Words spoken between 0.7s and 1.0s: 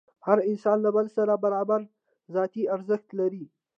له